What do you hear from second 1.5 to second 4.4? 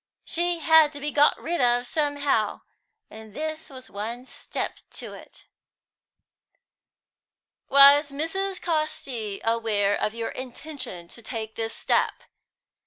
of somehow, and this was one